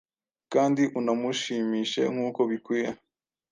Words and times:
kandi 0.53 0.83
unamushimishe 0.99 2.01
nkuko 2.13 2.41
bikwiye 2.49 2.89